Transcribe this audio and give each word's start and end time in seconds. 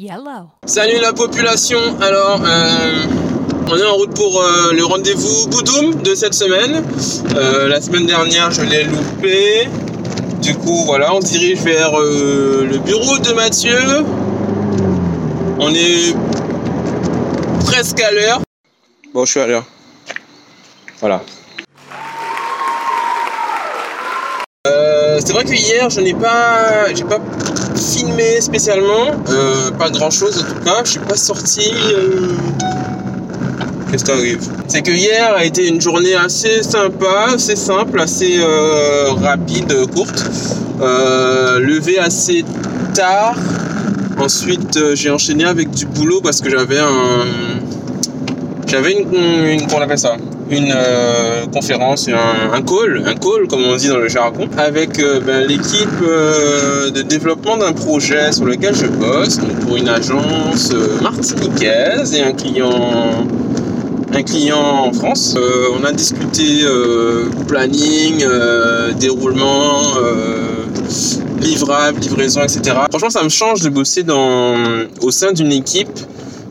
Yellow. 0.00 0.46
Salut 0.64 1.00
la 1.00 1.12
population. 1.12 1.80
Alors, 2.00 2.40
euh, 2.44 3.04
on 3.68 3.76
est 3.76 3.84
en 3.84 3.94
route 3.94 4.14
pour 4.14 4.40
euh, 4.40 4.72
le 4.72 4.84
rendez-vous 4.84 5.48
Boudoum 5.48 6.02
de 6.02 6.14
cette 6.14 6.34
semaine. 6.34 6.84
Euh, 7.34 7.66
la 7.66 7.80
semaine 7.80 8.06
dernière, 8.06 8.52
je 8.52 8.62
l'ai 8.62 8.84
loupé. 8.84 9.68
Du 10.40 10.54
coup, 10.54 10.84
voilà, 10.84 11.12
on 11.12 11.20
se 11.20 11.26
dirige 11.26 11.62
vers 11.62 11.98
le 11.98 12.78
bureau 12.78 13.18
de 13.18 13.32
Mathieu. 13.32 14.04
On 15.58 15.74
est 15.74 16.14
presque 17.64 18.00
à 18.00 18.12
l'heure. 18.12 18.40
Bon, 19.12 19.24
je 19.24 19.32
suis 19.32 19.40
à 19.40 19.48
l'heure. 19.48 19.64
Voilà. 21.00 21.22
C'est 25.28 25.34
vrai 25.34 25.44
que 25.44 25.52
hier, 25.52 25.90
je 25.90 26.00
n'ai 26.00 26.14
pas, 26.14 26.86
j'ai 26.94 27.04
pas 27.04 27.18
filmé 27.76 28.40
spécialement, 28.40 29.08
euh, 29.28 29.70
pas 29.72 29.90
grand 29.90 30.08
chose 30.10 30.38
en 30.42 30.54
tout 30.54 30.64
cas. 30.64 30.80
Je 30.84 30.92
suis 30.92 31.00
pas 31.00 31.18
sorti. 31.18 31.70
euh, 31.92 32.28
Qu'est-ce 33.90 34.06
qui 34.06 34.10
arrive? 34.10 34.40
C'est 34.68 34.80
que 34.80 34.90
hier 34.90 35.34
a 35.36 35.44
été 35.44 35.68
une 35.68 35.82
journée 35.82 36.14
assez 36.14 36.62
sympa, 36.62 37.32
assez 37.34 37.56
simple, 37.56 38.00
assez 38.00 38.38
euh, 38.40 39.10
rapide, 39.20 39.74
courte. 39.94 40.24
Levé 40.80 41.98
assez 41.98 42.42
tard. 42.94 43.36
Ensuite, 44.18 44.78
j'ai 44.94 45.10
enchaîné 45.10 45.44
avec 45.44 45.70
du 45.70 45.84
boulot 45.84 46.22
parce 46.22 46.40
que 46.40 46.48
j'avais 46.48 46.78
un, 46.78 47.26
j'avais 48.66 48.92
une, 48.94 49.14
une, 49.14 49.66
comment 49.66 49.80
on 49.80 49.82
appelle 49.82 49.98
ça? 49.98 50.16
Une 50.50 50.72
euh, 50.74 51.44
conférence, 51.52 52.08
un, 52.08 52.62
call, 52.62 53.02
un 53.06 53.14
call 53.14 53.46
comme 53.48 53.64
on 53.64 53.76
dit 53.76 53.88
dans 53.88 53.98
le 53.98 54.08
jargon, 54.08 54.48
avec 54.56 54.98
euh, 54.98 55.20
ben, 55.20 55.46
l'équipe 55.46 55.88
euh, 56.02 56.90
de 56.90 57.02
développement 57.02 57.58
d'un 57.58 57.72
projet 57.72 58.32
sur 58.32 58.46
lequel 58.46 58.74
je 58.74 58.86
bosse, 58.86 59.38
donc 59.38 59.58
pour 59.60 59.76
une 59.76 59.88
agence 59.90 60.72
martiniquaise 61.02 62.14
et 62.14 62.22
un 62.22 62.32
client, 62.32 63.26
un 64.14 64.22
client 64.22 64.86
en 64.86 64.92
France. 64.92 65.36
On 65.78 65.84
a 65.84 65.92
discuté 65.92 66.64
planning, 67.46 68.24
déroulement. 68.98 69.82
livrable, 71.42 72.00
livraison, 72.00 72.40
etc. 72.42 72.76
Franchement, 72.90 73.10
ça 73.10 73.22
me 73.22 73.28
change 73.28 73.60
de 73.60 73.68
bosser 73.68 74.02
dans, 74.02 74.56
au 75.02 75.10
sein 75.10 75.32
d'une 75.32 75.52
équipe 75.52 75.98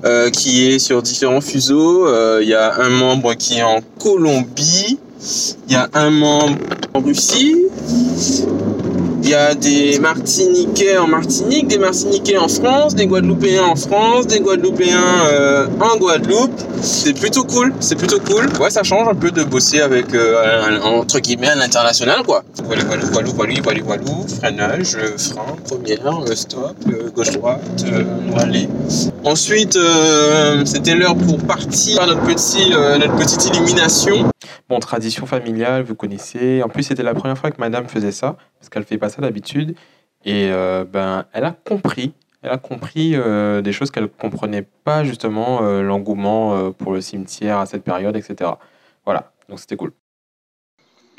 euh, 0.06 0.30
qui 0.30 0.68
est 0.68 0.80
sur 0.80 1.02
différents 1.02 1.42
fuseaux. 1.42 2.08
Euh, 2.08 2.40
Il 2.42 2.50
y 2.50 2.54
a 2.54 2.76
un 2.80 2.90
membre 2.90 3.34
qui 3.34 3.60
est 3.60 3.64
en 3.64 3.82
Colombie, 4.00 5.00
il 5.68 5.74
y 5.74 5.76
a 5.76 5.90
un 5.94 6.10
membre 6.10 6.58
en 6.94 7.02
Russie, 7.02 7.56
a 9.38 9.56
des 9.56 10.00
Martiniquais 10.00 10.98
en 10.98 11.08
Martinique, 11.08 11.68
des 11.68 11.78
Martiniquais 11.78 12.38
en 12.38 12.48
France, 12.48 12.96
des 12.96 13.08
Guadeloupéens 13.08 13.66
en 13.66 13.76
France, 13.76 14.28
des 14.28 14.40
Guadeloupéens 14.40 15.28
euh, 15.32 15.68
en 15.80 15.98
Guadeloupe. 15.98 16.60
C'est 16.82 17.14
plutôt 17.14 17.44
cool, 17.44 17.74
c'est 17.80 17.96
plutôt 17.96 18.20
cool. 18.20 18.46
Ouais, 18.60 18.70
ça 18.70 18.84
change 18.84 19.08
un 19.08 19.16
peu 19.16 19.32
de 19.32 19.44
bosser 19.44 19.82
avec, 19.82 20.14
euh, 20.14 20.80
entre 20.84 21.20
guillemets, 21.20 21.56
l'international, 21.56 22.24
quoi. 22.26 22.44
Voilà, 22.66 22.84
voilà, 22.86 23.04
voilà, 23.12 23.30
voilà, 23.34 23.54
voilà, 23.64 23.82
voilà, 23.84 24.02
freinage, 24.40 24.96
euh, 24.96 25.18
frein, 25.18 25.56
première, 25.68 26.22
euh, 26.22 26.36
stop, 26.36 26.76
euh, 26.88 27.10
gauche-droite, 27.16 27.62
aller. 28.38 28.68
Ensuite, 29.24 29.78
c'était 30.66 30.96
l'heure 30.96 31.16
pour 31.16 31.38
partir 31.40 32.02
à 32.02 32.06
notre, 32.08 32.22
petit, 32.22 32.70
notre 32.70 33.16
petite 33.16 33.46
illumination. 33.48 34.30
Bon, 34.70 34.80
tradition 34.80 35.26
familiale, 35.26 35.84
vous 35.84 35.96
connaissez. 35.96 36.62
En 36.62 36.68
plus, 36.68 36.84
c'était 36.84 37.04
la 37.04 37.14
première 37.14 37.38
fois 37.38 37.52
que 37.52 37.60
madame 37.62 37.88
faisait 37.88 38.12
ça, 38.12 38.36
parce 38.60 38.70
qu'elle 38.70 38.84
fait 38.84 38.98
pas 38.98 39.08
ça 39.08 39.22
d'habitude. 39.22 39.76
Et 40.26 40.50
euh, 40.52 40.84
ben, 40.84 41.26
elle 41.32 41.46
a 41.46 41.52
compris. 41.52 42.14
Elle 42.42 42.52
a 42.52 42.58
compris 42.58 43.16
euh, 43.16 43.62
des 43.62 43.72
choses 43.72 43.92
qu'elle 43.92 44.10
comprenait 44.10 44.62
pas, 44.84 45.06
justement, 45.06 45.64
euh, 45.64 45.82
l'engouement 45.82 46.56
euh, 46.56 46.72
pour 46.72 46.92
le 46.92 47.02
cimetière 47.02 47.60
à 47.60 47.66
cette 47.66 47.84
période, 47.84 48.16
etc. 48.16 48.52
Voilà, 49.06 49.32
donc 49.48 49.60
c'était 49.60 49.78
cool. 49.78 49.94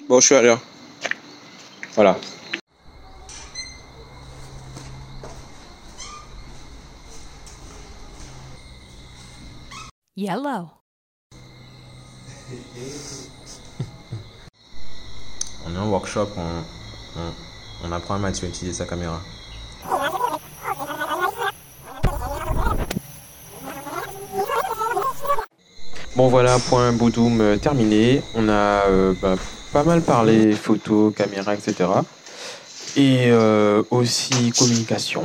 Bon, 0.08 0.20
je 0.20 0.26
suis 0.26 0.34
à 0.34 0.42
l'heure. 0.42 0.60
Voilà. 1.94 2.16
Yellow. 10.16 10.68
On 15.68 15.74
est 15.74 15.78
en 15.78 15.88
workshop, 15.88 16.28
on, 17.84 17.92
apprend 17.92 18.14
à 18.14 18.18
Mathieu 18.18 18.46
à 18.46 18.48
utiliser 18.48 18.78
sa 18.78 18.86
caméra. 18.86 19.20
Bon 26.16 26.28
voilà, 26.28 26.58
point 26.58 26.92
Boudoum 26.92 27.40
euh, 27.40 27.56
terminé. 27.56 28.22
On 28.34 28.48
a 28.48 28.86
euh, 28.86 29.12
bah, 29.20 29.36
pas 29.72 29.84
mal 29.84 30.00
parlé 30.02 30.52
photo, 30.52 31.12
caméra, 31.16 31.54
etc. 31.54 31.88
Et 32.96 33.26
euh, 33.28 33.82
aussi 33.90 34.52
communication, 34.58 35.22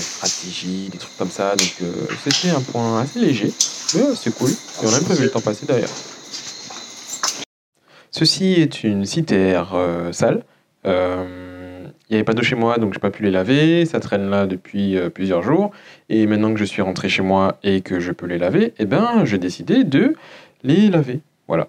stratégie, 0.00 0.88
des 0.90 0.98
trucs 0.98 1.16
comme 1.18 1.30
ça. 1.30 1.54
Donc 1.56 1.76
c'était 2.24 2.50
un 2.50 2.60
point 2.60 3.02
assez 3.02 3.20
léger, 3.20 3.52
mais 3.94 4.02
c'est 4.20 4.34
cool. 4.34 4.50
Et 4.50 4.86
on 4.86 4.88
a 4.88 4.92
même 4.92 5.04
pas 5.04 5.14
vu 5.14 5.24
le 5.24 5.30
temps 5.30 5.40
passer 5.40 5.66
d'ailleurs. 5.66 5.90
Ceci 8.12 8.52
est 8.52 8.84
une 8.84 9.06
citère 9.06 9.72
euh, 9.74 10.12
sale. 10.12 10.44
Euh, 10.86 11.86
Il 12.10 12.12
n'y 12.12 12.16
avait 12.16 12.24
pas 12.24 12.34
d'eau 12.34 12.42
chez 12.42 12.56
moi, 12.56 12.76
donc 12.76 12.92
j'ai 12.92 13.00
pas 13.00 13.10
pu 13.10 13.22
les 13.22 13.30
laver. 13.30 13.86
Ça 13.86 14.00
traîne 14.00 14.28
là 14.28 14.46
depuis 14.46 14.98
euh, 14.98 15.08
plusieurs 15.08 15.42
jours. 15.42 15.70
Et 16.10 16.26
maintenant 16.26 16.52
que 16.52 16.60
je 16.60 16.64
suis 16.64 16.82
rentré 16.82 17.08
chez 17.08 17.22
moi 17.22 17.58
et 17.62 17.80
que 17.80 18.00
je 18.00 18.12
peux 18.12 18.26
les 18.26 18.36
laver, 18.36 18.74
eh 18.78 18.84
ben, 18.84 19.24
j'ai 19.24 19.38
décidé 19.38 19.82
de 19.82 20.14
les 20.62 20.90
laver. 20.90 21.20
Voilà. 21.48 21.68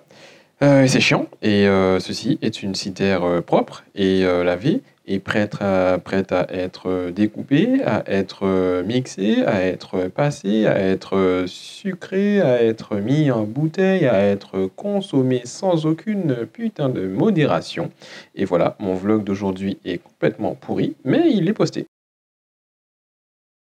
Euh, 0.64 0.88
c'est 0.88 1.02
chiant. 1.02 1.28
Et 1.42 1.68
euh, 1.68 2.00
ceci 2.00 2.40
est 2.42 2.64
une 2.64 2.74
citère 2.74 3.26
euh, 3.26 3.42
propre 3.42 3.84
et 3.96 4.22
lavée 4.22 4.82
et 5.06 5.20
prête 5.20 5.58
à, 5.60 5.96
à 5.96 6.54
être 6.54 7.12
découpée, 7.14 7.84
à 7.86 8.04
être 8.08 8.82
mixée, 8.84 9.44
à 9.46 9.62
être 9.66 10.08
passée, 10.08 10.66
à 10.66 10.80
être 10.80 11.44
sucrée, 11.46 12.40
à 12.40 12.64
être 12.64 12.96
mis 12.96 13.30
en 13.30 13.44
bouteille, 13.44 14.06
à 14.06 14.22
être 14.22 14.70
consommée 14.78 15.42
sans 15.44 15.86
aucune 15.86 16.46
putain 16.46 16.88
de 16.88 17.06
modération. 17.06 17.92
Et 18.36 18.46
voilà, 18.46 18.78
mon 18.80 18.94
vlog 18.94 19.26
d'aujourd'hui 19.26 19.78
est 19.84 19.98
complètement 19.98 20.56
pourri, 20.56 20.96
mais 21.04 21.30
il 21.30 21.50
est 21.50 21.54
posté. 21.54 21.86